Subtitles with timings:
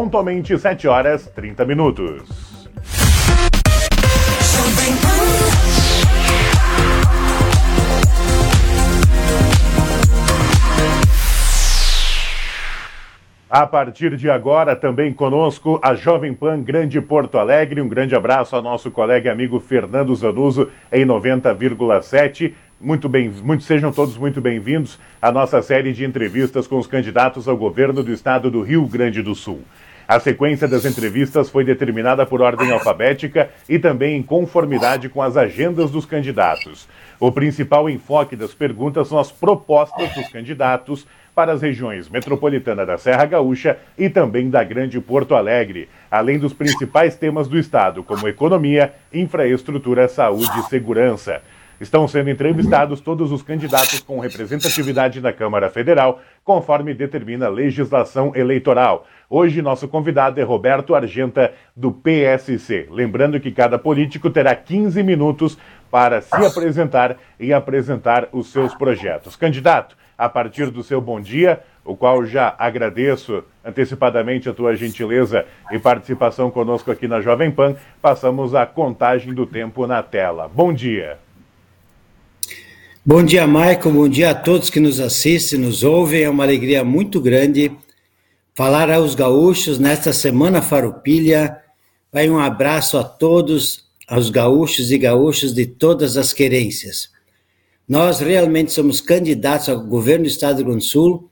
[0.00, 2.22] Pontualmente 7 horas 30 minutos.
[13.50, 17.82] A partir de agora, também conosco a Jovem Pan Grande Porto Alegre.
[17.82, 22.54] Um grande abraço ao nosso colega e amigo Fernando Zanuso em 90,7.
[22.80, 27.46] Muito bem, muito, sejam todos muito bem-vindos à nossa série de entrevistas com os candidatos
[27.46, 29.60] ao governo do estado do Rio Grande do Sul.
[30.10, 35.36] A sequência das entrevistas foi determinada por ordem alfabética e também em conformidade com as
[35.36, 36.88] agendas dos candidatos.
[37.20, 42.98] O principal enfoque das perguntas são as propostas dos candidatos para as regiões metropolitana da
[42.98, 48.26] Serra Gaúcha e também da Grande Porto Alegre, além dos principais temas do Estado, como
[48.26, 51.40] economia, infraestrutura, saúde e segurança.
[51.80, 58.32] Estão sendo entrevistados todos os candidatos com representatividade na Câmara Federal, conforme determina a legislação
[58.36, 59.06] eleitoral.
[59.30, 62.86] Hoje, nosso convidado é Roberto Argenta, do PSC.
[62.90, 65.56] Lembrando que cada político terá 15 minutos
[65.90, 69.34] para se apresentar e apresentar os seus projetos.
[69.34, 75.46] Candidato, a partir do seu bom dia, o qual já agradeço antecipadamente a tua gentileza
[75.70, 80.46] e participação conosco aqui na Jovem Pan, passamos a contagem do tempo na tela.
[80.46, 81.16] Bom dia.
[83.02, 83.92] Bom dia, Michael.
[83.94, 86.24] Bom dia a todos que nos assistem, nos ouvem.
[86.24, 87.72] É uma alegria muito grande
[88.54, 91.56] falar aos gaúchos nesta semana farupilha.
[92.12, 97.08] Vai um abraço a todos, aos gaúchos e gaúchas de todas as querências.
[97.88, 101.30] Nós realmente somos candidatos ao governo do Estado do Rio Grande do Sul.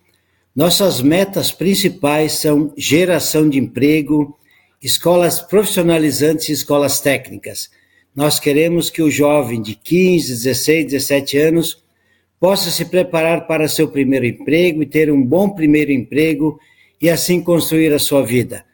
[0.56, 4.38] Nossas metas principais são geração de emprego,
[4.82, 7.68] escolas profissionalizantes e escolas técnicas.
[8.18, 11.84] Nós queremos que o jovem de 15, 16, 17 anos
[12.40, 16.58] possa se preparar para seu primeiro emprego e ter um bom primeiro emprego
[17.00, 18.64] e assim construir a sua vida.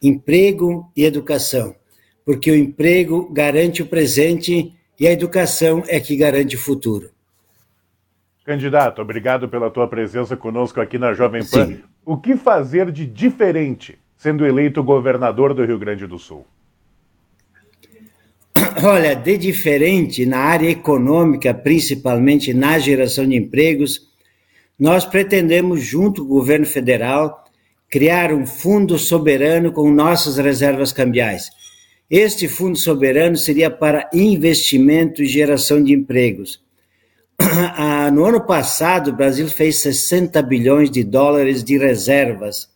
[0.00, 1.76] Emprego e educação,
[2.24, 7.10] porque o emprego garante o presente e a educação é que garante o futuro.
[8.42, 11.66] Candidato, obrigado pela tua presença conosco aqui na Jovem Pan.
[11.66, 11.80] Sim.
[12.06, 16.46] O que fazer de diferente sendo eleito governador do Rio Grande do Sul?
[18.82, 24.08] Olha, de diferente na área econômica, principalmente na geração de empregos,
[24.78, 27.44] nós pretendemos, junto com o governo federal,
[27.88, 31.50] criar um fundo soberano com nossas reservas cambiais.
[32.10, 36.64] Este fundo soberano seria para investimento e geração de empregos
[37.38, 42.68] ah, no ano passado, o Brasil fez 60 bilhões de dólares de reservas.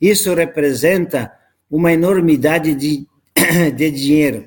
[0.00, 1.32] Isso representa
[1.70, 3.06] uma enormidade de,
[3.74, 4.44] de dinheiro.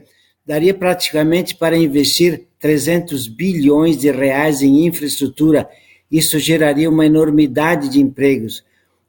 [0.52, 5.66] Daria praticamente para investir 300 bilhões de reais em infraestrutura.
[6.12, 8.62] Isso geraria uma enormidade de empregos.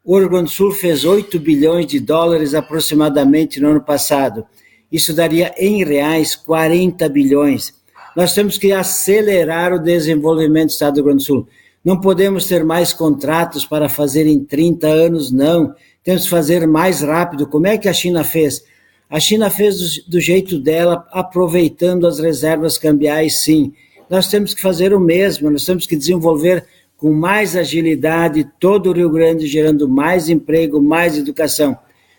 [0.05, 4.47] O do Sul fez 8 bilhões de dólares aproximadamente no ano passado.
[4.93, 7.75] Isso daria em reais 40 bilhões
[8.15, 11.49] nós temos que acelerar o desenvolvimento do Estado do Rio Grande do Sul.
[11.85, 15.75] Não podemos ter mais contratos para fazer em 30 anos, não.
[16.05, 17.47] Temos que fazer mais rápido.
[17.47, 18.63] Como é que a China fez?
[19.13, 23.75] A China fez do, do jeito dela, aproveitando as reservas cambiais, sim.
[24.09, 26.65] Nós temos que fazer o mesmo, nós temos que desenvolver
[26.97, 31.77] com mais agilidade todo o Rio Grande, gerando mais emprego, mais educação.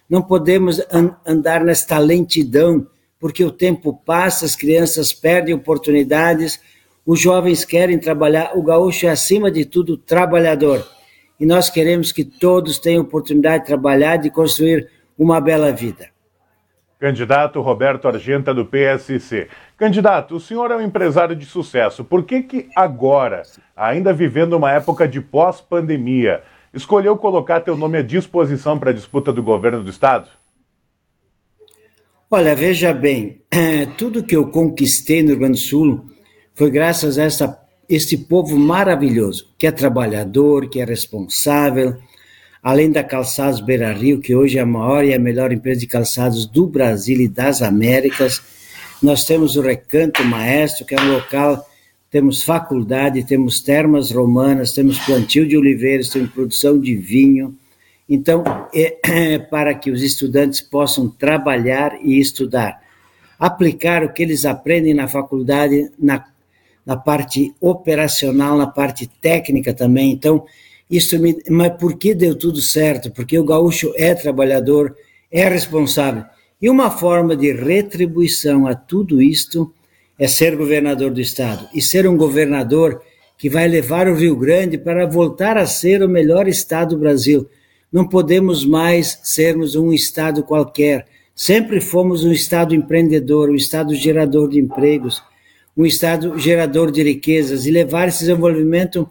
[0.08, 2.86] Não podemos an andar nesta lentidão
[3.20, 6.60] porque o tempo passa, as crianças perdem oportunidades,
[7.04, 10.88] os jovens querem trabalhar, o gaúcho é, acima de tudo, trabalhador.
[11.40, 16.13] E nós queremos que todos tenham oportunidade de trabalhar, de construir uma bela vida.
[17.04, 19.50] Candidato Roberto Argenta, do PSC.
[19.76, 22.02] Candidato, o senhor é um empresário de sucesso.
[22.02, 23.42] Por que, que agora,
[23.76, 26.44] ainda vivendo uma época de pós-pandemia,
[26.74, 30.30] escolheu colocar teu nome à disposição para a disputa do governo do Estado?
[32.32, 33.42] Olha, veja bem,
[33.98, 36.06] tudo que eu conquistei no Rio Grande do Sul
[36.56, 41.98] foi graças a essa, esse povo maravilhoso, que é trabalhador, que é responsável,
[42.64, 45.88] além da Calçados Beira Rio, que hoje é a maior e a melhor empresa de
[45.88, 48.42] calçados do Brasil e das Américas.
[49.02, 51.68] Nós temos o Recanto Maestro, que é um local,
[52.10, 57.54] temos faculdade, temos termas romanas, temos plantio de oliveiras, temos produção de vinho,
[58.08, 58.44] então,
[58.74, 58.98] é,
[59.34, 62.82] é, para que os estudantes possam trabalhar e estudar,
[63.40, 66.26] aplicar o que eles aprendem na faculdade, na,
[66.86, 70.12] na parte operacional, na parte técnica também.
[70.12, 70.46] Então,
[70.90, 73.12] isso me, mas por que deu tudo certo?
[73.12, 74.96] Porque o gaúcho é trabalhador,
[75.32, 76.24] é responsável.
[76.62, 79.74] E uma forma de retribuição a tudo isto
[80.18, 83.02] é ser governador do estado e ser um governador
[83.38, 87.50] que vai levar o Rio Grande para voltar a ser o melhor estado do Brasil
[87.92, 91.06] Não podemos mais sermos um Estado qualquer.
[91.36, 95.22] Sempre fomos um Estado empreendedor, um Estado gerador de empregos,
[95.76, 99.08] um Estado gerador de riquezas e levar esse desenvolvimento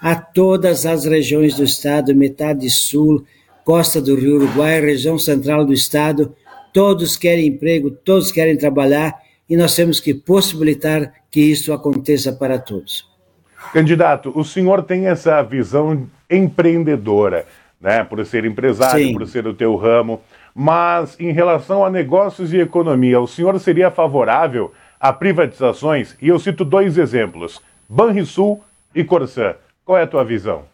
[0.00, 3.24] a todas as regiões do Estado, metade sul,
[3.64, 6.34] costa do Rio Uruguai, região central do Estado.
[6.72, 9.14] Todos querem emprego, todos querem trabalhar
[9.48, 13.08] e nós temos que possibilitar que isso aconteça para todos.
[13.72, 17.44] Candidato, o senhor tem essa visão empreendedora,
[17.80, 18.02] né?
[18.02, 19.12] Por ser empresário, Sim.
[19.12, 20.20] por ser o teu ramo,
[20.54, 26.16] mas em relação a negócios e economia, o senhor seria favorável a privatizações?
[26.20, 28.62] E eu cito dois exemplos: Banrisul
[28.94, 29.54] e Corsã.
[29.90, 30.66] Qual é a tua visão?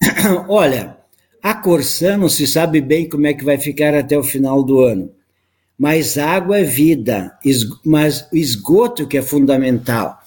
[0.48, 0.96] Olha,
[1.42, 4.80] a Corsã não se sabe bem como é que vai ficar até o final do
[4.80, 5.12] ano.
[5.78, 7.38] Mas água é vida,
[7.84, 10.18] mas o esgoto que é fundamental.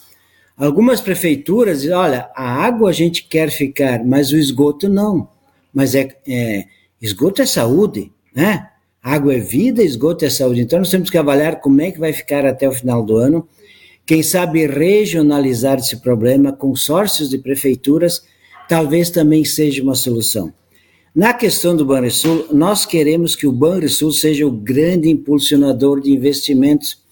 [0.55, 5.27] Algumas prefeituras dizem, olha, a água a gente quer ficar, mas o esgoto não.
[5.73, 6.65] Mas é, é
[7.01, 8.69] esgoto é saúde, né?
[9.01, 10.61] Água é vida, esgoto é saúde.
[10.61, 13.49] Então nós temos que avaliar como é que vai ficar até o final do ano.
[14.09, 18.23] Quem sabe regionalizar esse problema, consórcios de prefeituras,
[18.67, 20.51] talvez também seja uma solução.
[21.13, 27.03] Na questão do Banrisul, nós queremos que o Banrisul seja o grande impulsionador de investimentos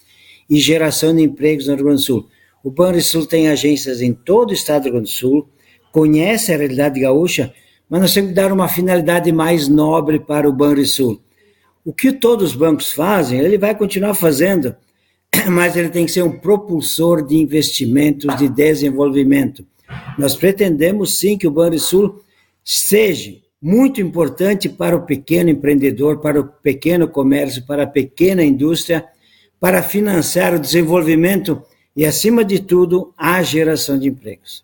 [0.50, 2.28] e geração de empregos no Rio Grande do Sul.
[2.64, 5.48] O Banrisul tem agências em todo o estado do Rio Grande do Sul,
[5.92, 7.54] conhece a realidade gaúcha,
[7.88, 11.22] mas nós temos que dar uma finalidade mais nobre para o Banrisul.
[11.86, 14.76] O que todos os bancos fazem, ele vai continuar fazendo,
[15.50, 19.66] mas ele tem que ser um propulsor de investimentos, de desenvolvimento.
[20.18, 22.22] Nós pretendemos sim que o Banrisul
[22.64, 29.06] seja muito importante para o pequeno empreendedor, para o pequeno comércio, para a pequena indústria,
[29.60, 31.62] para financiar o desenvolvimento
[31.96, 34.64] e, acima de tudo, a geração de empregos.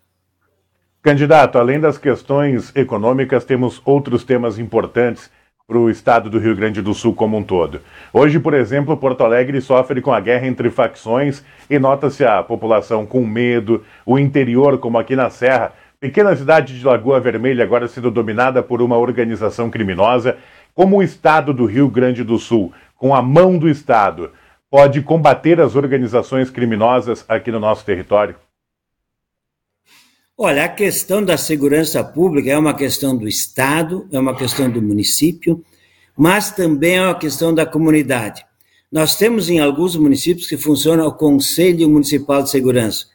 [1.02, 5.30] Candidato, além das questões econômicas, temos outros temas importantes
[5.66, 7.80] para o estado do Rio Grande do Sul como um todo.
[8.12, 13.06] Hoje, por exemplo, Porto Alegre sofre com a guerra entre facções e nota-se a população
[13.06, 18.10] com medo, o interior, como aqui na Serra, pequena cidade de Lagoa Vermelha agora sendo
[18.10, 20.36] dominada por uma organização criminosa.
[20.74, 24.32] Como o estado do Rio Grande do Sul, com a mão do Estado,
[24.70, 28.34] pode combater as organizações criminosas aqui no nosso território?
[30.36, 34.82] Olha, a questão da segurança pública é uma questão do Estado, é uma questão do
[34.82, 35.64] município,
[36.16, 38.44] mas também é uma questão da comunidade.
[38.90, 43.06] Nós temos em alguns municípios que funciona o Conselho Municipal de Segurança,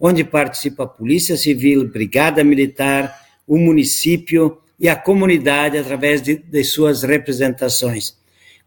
[0.00, 6.64] onde participa a Polícia Civil, Brigada Militar, o município e a comunidade através de, de
[6.64, 8.16] suas representações.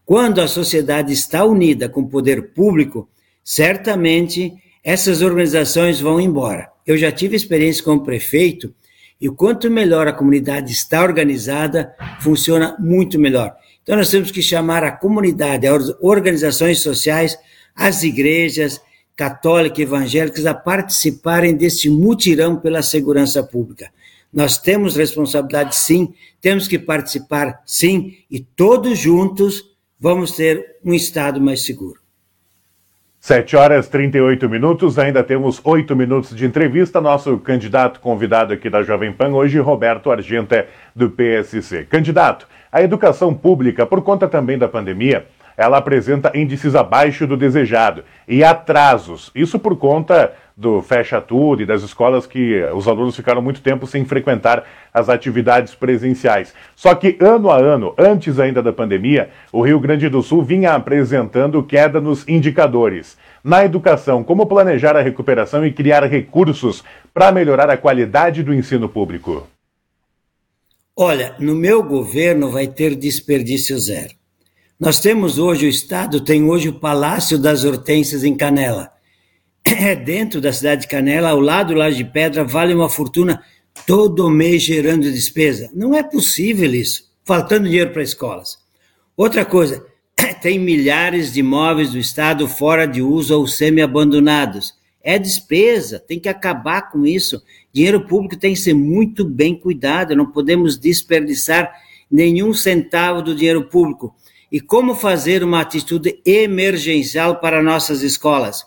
[0.06, 3.06] Quando a sociedade está unida com o poder público,
[3.44, 6.70] certamente essas organizações vão embora.
[6.86, 8.74] Eu já tive experiência como prefeito
[9.20, 13.54] e quanto melhor a comunidade está organizada, funciona muito melhor.
[13.82, 17.36] Então nós temos que chamar a comunidade, as organizações sociais,
[17.74, 18.80] as igrejas
[19.16, 23.90] católicas evangélicas a participarem desse mutirão pela segurança pública.
[24.32, 29.64] Nós temos responsabilidade sim, temos que participar sim, e todos juntos
[29.98, 32.00] vamos ter um Estado mais seguro.
[33.28, 36.98] 7 horas e 38 minutos, ainda temos oito minutos de entrevista.
[36.98, 40.66] Nosso candidato convidado aqui da Jovem Pan hoje, Roberto Argenta,
[40.96, 41.84] do PSC.
[41.90, 45.26] Candidato, a educação pública, por conta também da pandemia,
[45.58, 49.30] ela apresenta índices abaixo do desejado e atrasos.
[49.34, 53.86] Isso por conta do fecha tudo e das escolas que os alunos ficaram muito tempo
[53.86, 56.52] sem frequentar as atividades presenciais.
[56.74, 60.74] Só que ano a ano, antes ainda da pandemia, o Rio Grande do Sul vinha
[60.74, 63.16] apresentando queda nos indicadores.
[63.44, 66.82] Na educação, como planejar a recuperação e criar recursos
[67.14, 69.46] para melhorar a qualidade do ensino público?
[70.96, 74.12] Olha, no meu governo vai ter desperdício zero.
[74.80, 78.97] Nós temos hoje, o Estado tem hoje o Palácio das Hortênsias em Canela.
[80.04, 83.42] Dentro da cidade de Canela, ao lado do Laje de Pedra, vale uma fortuna
[83.86, 85.70] todo mês gerando despesa.
[85.74, 88.58] Não é possível isso, faltando dinheiro para escolas.
[89.16, 89.84] Outra coisa,
[90.40, 94.74] tem milhares de imóveis do Estado fora de uso ou semi-abandonados.
[95.02, 97.42] É despesa, tem que acabar com isso.
[97.72, 101.72] Dinheiro público tem que ser muito bem cuidado, não podemos desperdiçar
[102.10, 104.14] nenhum centavo do dinheiro público
[104.50, 108.64] e como fazer uma atitude emergencial para nossas escolas.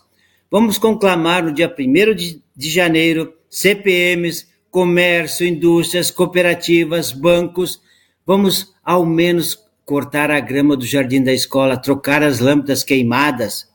[0.54, 7.82] Vamos conclamar no dia 1 de, de janeiro CPMs, comércio, indústrias, cooperativas, bancos.
[8.28, 13.70] Vamos ao menos cortar a grama do jardim da escola, trocar as lâmpadas queimadas,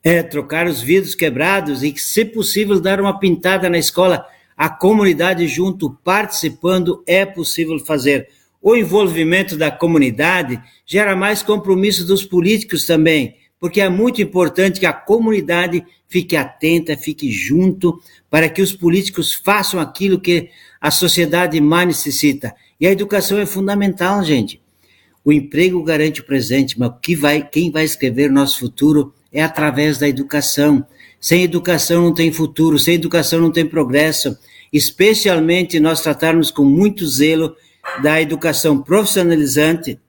[0.00, 4.24] é, trocar os vidros quebrados e, se possível, dar uma pintada na escola.
[4.56, 8.28] A comunidade junto, participando, é possível fazer.
[8.60, 14.86] O envolvimento da comunidade gera mais compromisso dos políticos também, porque é muito importante que
[14.86, 20.50] a comunidade fique atenta, fique junto, para que os políticos façam aquilo que
[20.80, 22.52] a sociedade mais necessita.
[22.80, 24.60] E a educação é fundamental, gente.
[25.24, 29.40] O emprego garante o presente, mas que vai, quem vai escrever o nosso futuro é
[29.40, 30.84] através da educação.
[31.20, 34.36] Sem educação não tem futuro, sem educação não tem progresso.
[34.72, 37.54] Especialmente nós tratarmos com muito zelo
[38.02, 40.00] da educação profissionalizante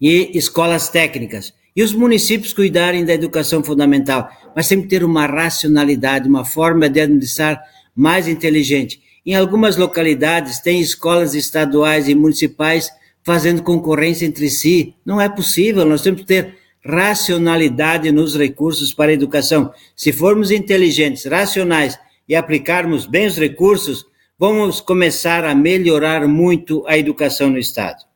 [0.00, 1.52] e escolas técnicas.
[1.78, 6.90] E os municípios cuidarem da educação fundamental, mas tem que ter uma racionalidade, uma forma
[6.90, 7.62] de administrar
[7.94, 9.00] mais inteligente.
[9.24, 12.90] Em algumas localidades tem escolas estaduais e municipais
[13.22, 14.96] fazendo concorrência entre si.
[15.06, 19.72] Não é possível, nós temos que ter racionalidade nos recursos para a educação.
[19.94, 21.96] Se formos inteligentes, racionais
[22.28, 24.04] e aplicarmos bem os recursos,
[24.36, 28.07] vamos começar a melhorar muito a educação no Estado.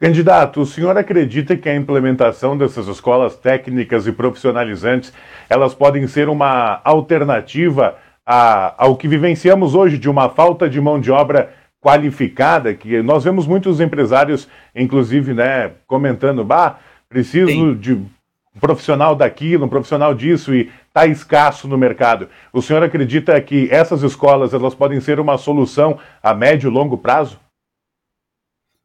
[0.00, 5.12] Candidato, o senhor acredita que a implementação dessas escolas técnicas e profissionalizantes,
[5.50, 11.00] elas podem ser uma alternativa a, ao que vivenciamos hoje de uma falta de mão
[11.00, 16.78] de obra qualificada, que nós vemos muitos empresários, inclusive, né, comentando, bah,
[17.08, 17.74] preciso Sim.
[17.74, 18.06] de um
[18.60, 22.28] profissional daquilo, um profissional disso e está escasso no mercado.
[22.52, 26.96] O senhor acredita que essas escolas elas podem ser uma solução a médio e longo
[26.96, 27.36] prazo?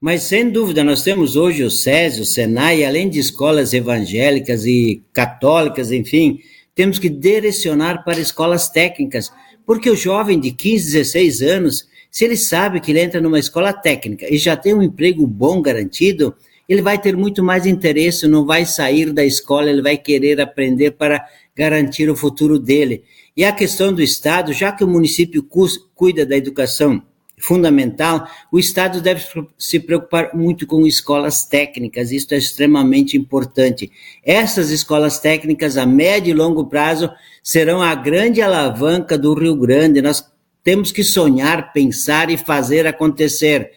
[0.04, 5.02] Mas sem dúvida, nós temos hoje o SESI, o SENAI, além de escolas evangélicas e
[5.14, 6.42] católicas, enfim,
[6.76, 9.32] temos que direcionar para escolas técnicas,
[9.66, 13.72] porque o jovem de 15, 16 anos, se ele sabe que ele entra numa escola
[13.72, 16.36] técnica e já tem um emprego bom garantido,
[16.68, 20.92] ele vai ter muito mais interesse, não vai sair da escola, ele vai querer aprender
[20.92, 23.06] para garantir o futuro dele.
[23.38, 25.48] E a questão do Estado, já que o município
[25.96, 27.02] cuida da educação
[27.38, 29.24] fundamental, o Estado deve
[29.58, 33.92] se preocupar muito com escolas técnicas, isso é extremamente importante.
[34.24, 37.12] Essas escolas técnicas, a médio e longo prazo,
[37.42, 40.02] serão a grande alavanca do Rio Grande.
[40.02, 40.24] Nós
[40.64, 43.72] temos que sonhar, pensar e fazer acontecer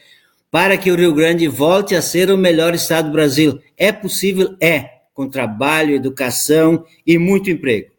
[0.50, 3.60] para que o Rio Grande volte a ser o melhor estado do Brasil.
[3.76, 4.56] É possível?
[4.60, 7.90] É, com trabalho, educação e muito emprego.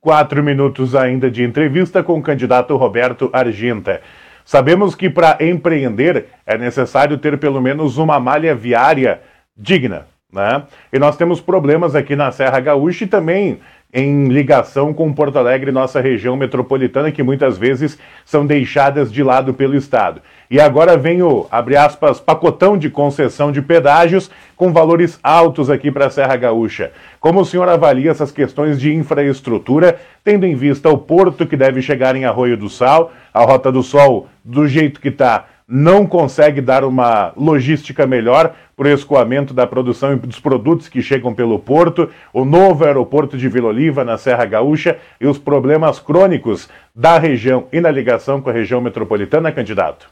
[0.00, 4.02] Quatro minutos ainda de entrevista com o candidato Roberto Argenta.
[4.44, 9.20] Sabemos que para empreender é necessário ter pelo menos uma malha viária
[9.56, 10.06] digna.
[10.30, 10.64] Né?
[10.92, 13.60] E nós temos problemas aqui na Serra Gaúcha e também
[13.96, 19.54] em ligação com Porto Alegre, nossa região metropolitana, que muitas vezes são deixadas de lado
[19.54, 20.20] pelo Estado.
[20.50, 25.92] E agora vem o, abre aspas, pacotão de concessão de pedágios com valores altos aqui
[25.92, 26.90] para a Serra Gaúcha.
[27.20, 31.80] Como o senhor avalia essas questões de infraestrutura, tendo em vista o porto que deve
[31.80, 36.60] chegar em Arroio do Sal, a Rota do Sol do jeito que está, não consegue
[36.60, 41.58] dar uma logística melhor para o escoamento da produção e dos produtos que chegam pelo
[41.58, 47.18] porto, o novo aeroporto de Vila Oliva, na Serra Gaúcha, e os problemas crônicos da
[47.18, 50.08] região e na ligação com a região metropolitana, candidato?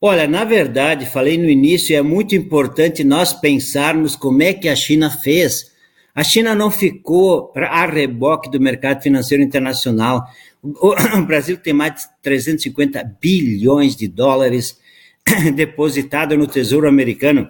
[0.00, 4.76] Olha, na verdade, falei no início, é muito importante nós pensarmos como é que a
[4.76, 5.72] China fez.
[6.14, 10.24] A China não ficou a reboque do mercado financeiro internacional.
[10.62, 10.94] O
[11.26, 14.78] Brasil tem mais de 350 bilhões de dólares
[15.54, 17.48] depositado no Tesouro Americano,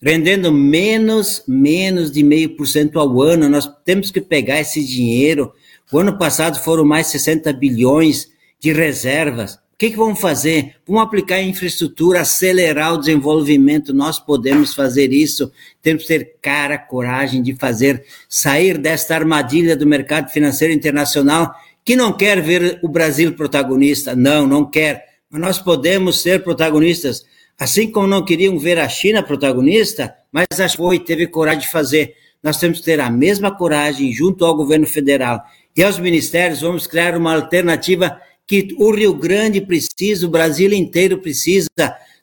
[0.00, 3.48] rendendo menos, menos de meio por cento ao ano.
[3.48, 5.52] Nós temos que pegar esse dinheiro.
[5.92, 9.54] O ano passado foram mais 60 bilhões de reservas.
[9.54, 10.76] O que, que vamos fazer?
[10.86, 13.92] Vamos aplicar infraestrutura, acelerar o desenvolvimento.
[13.92, 15.50] Nós podemos fazer isso.
[15.82, 21.54] Temos que ter cara, coragem de fazer, sair desta armadilha do mercado financeiro internacional
[21.84, 24.16] que não quer ver o Brasil protagonista.
[24.16, 25.04] Não, não quer.
[25.28, 27.24] Mas nós podemos ser protagonistas.
[27.58, 32.14] Assim como não queriam ver a China protagonista, mas a foi, teve coragem de fazer.
[32.42, 35.42] Nós temos que ter a mesma coragem junto ao governo federal
[35.76, 36.60] e aos ministérios.
[36.60, 41.68] Vamos criar uma alternativa que o Rio Grande precisa, o Brasil inteiro precisa.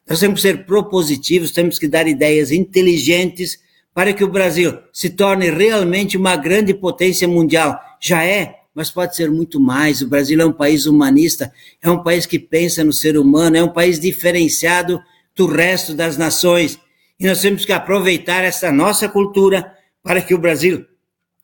[0.08, 3.60] Nós temos que ser propositivos, temos que dar ideias inteligentes
[3.94, 7.80] para que o Brasil se torne realmente uma grande potência mundial.
[8.00, 10.02] Já é, mas pode ser muito mais.
[10.02, 11.52] O Brasil é um país humanista,
[11.82, 15.02] é um país que pensa no ser humano, é um país diferenciado
[15.36, 16.80] do resto das nações.
[17.20, 20.86] E nós temos que aproveitar essa nossa cultura para que o Brasil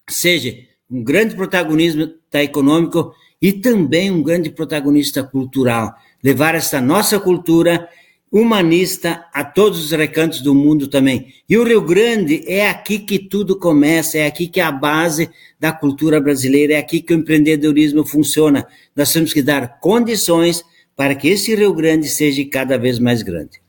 [0.09, 0.55] seja
[0.89, 5.93] um grande protagonismo econômico e também um grande protagonista cultural.
[6.23, 7.87] Levar essa nossa cultura
[8.31, 11.33] humanista a todos os recantos do mundo também.
[11.49, 15.29] E o Rio Grande é aqui que tudo começa, é aqui que é a base
[15.59, 18.67] da cultura brasileira, é aqui que o empreendedorismo funciona.
[18.95, 20.63] Nós temos que dar condições
[20.95, 23.61] para que esse Rio Grande seja cada vez mais grande.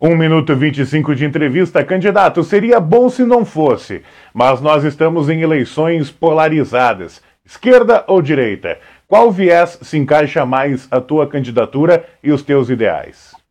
[0.00, 2.44] Um minuto e 25 de entrevista, candidato.
[2.44, 4.02] Seria bom se não fosse,
[4.34, 7.22] mas nós estamos em eleições polarizadas.
[7.46, 8.78] Esquerda ou direita?
[9.06, 13.43] Qual viés se encaixa mais a tua candidatura e os teus ideais?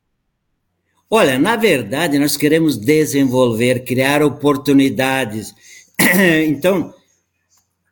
[1.16, 5.54] Olha, na verdade, nós queremos desenvolver, criar oportunidades.
[6.48, 6.92] então,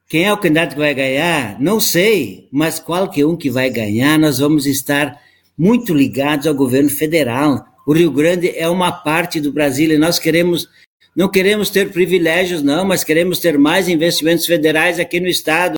[0.09, 1.61] quem é o candidato que vai ganhar?
[1.61, 5.21] Não sei, mas qualquer um que vai ganhar, nós vamos estar
[5.55, 7.63] muito ligados ao governo federal.
[7.85, 10.67] O Rio Grande é uma parte do Brasil e nós queremos,
[11.15, 15.77] não queremos ter privilégios, não, mas queremos ter mais investimentos federais aqui no Estado,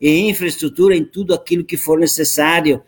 [0.00, 2.80] em infraestrutura, em tudo aquilo que for necessário.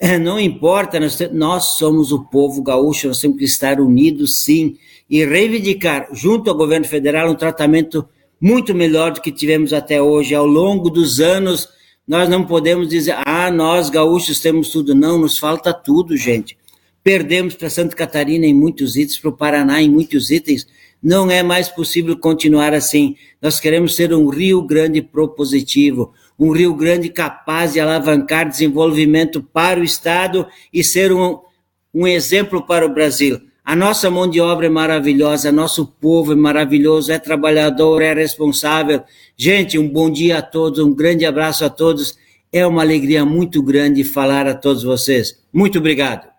[0.20, 4.76] Não importa, nós, nós somos o povo gaúcho, nós temos que estar unidos, sim,
[5.08, 8.08] e reivindicar, junto ao governo federal, um tratamento
[8.40, 10.34] muito melhor do que tivemos até hoje.
[10.34, 11.68] Ao longo dos anos,
[12.08, 14.94] nós não podemos dizer, ah, nós gaúchos temos tudo.
[14.94, 16.56] Não, nos falta tudo, gente.
[17.04, 20.66] Perdemos para Santa Catarina em muitos itens, para o Paraná em muitos itens.
[21.02, 23.16] Não é mais possível continuar assim.
[23.40, 29.78] Nós queremos ser um Rio Grande propositivo, um Rio Grande capaz de alavancar desenvolvimento para
[29.78, 31.38] o Estado e ser um,
[31.92, 33.38] um exemplo para o Brasil.
[33.62, 39.02] A nossa mão de obra é maravilhosa, nosso povo é maravilhoso, é trabalhador, é responsável.
[39.36, 42.16] Gente, um bom dia a todos, um grande abraço a todos.
[42.50, 45.38] É uma alegria muito grande falar a todos vocês.
[45.52, 46.29] Muito obrigado.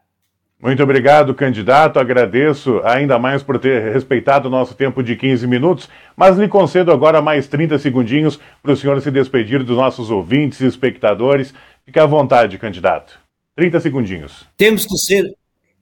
[0.62, 2.00] Muito obrigado, candidato.
[2.00, 6.92] Agradeço ainda mais por ter respeitado o nosso tempo de 15 minutos, mas lhe concedo
[6.92, 11.52] agora mais 30 segundinhos para o senhor se despedir dos nossos ouvintes e espectadores.
[11.84, 13.20] Fique à vontade, candidato.
[13.56, 14.46] 30 segundinhos.
[14.56, 15.26] Temos que ser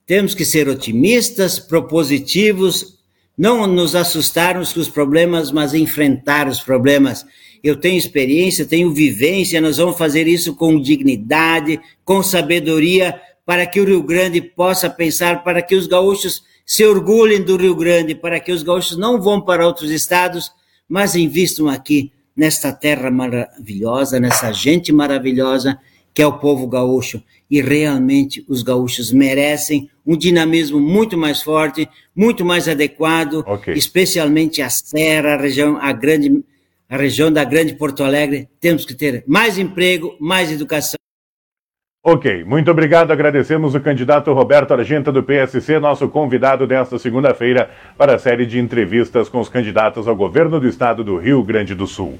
[0.05, 2.97] temos que ser otimistas, propositivos,
[3.37, 7.23] não nos assustarmos com os problemas, mas enfrentar os problemas.
[7.63, 13.81] Eu tenho experiência, tenho vivência, nós vamos fazer isso com dignidade, com sabedoria, para que
[13.81, 18.39] o Rio Grande possa pensar, para que os gaúchos se orgulhem do Rio Grande, para
[18.39, 20.51] que os gaúchos não vão para outros estados,
[20.87, 25.79] mas invistam aqui, nesta terra maravilhosa, nessa gente maravilhosa
[26.13, 27.23] que é o povo gaúcho.
[27.49, 33.73] E realmente os gaúchos merecem um dinamismo muito mais forte, muito mais adequado, okay.
[33.73, 36.43] especialmente a Serra, a região, a grande,
[36.87, 38.47] a região da Grande Porto Alegre.
[38.61, 40.98] Temos que ter mais emprego, mais educação.
[42.01, 43.11] Ok, muito obrigado.
[43.11, 48.57] Agradecemos o candidato Roberto Argenta do PSC, nosso convidado desta segunda-feira para a série de
[48.57, 52.17] entrevistas com os candidatos ao governo do estado do Rio Grande do Sul.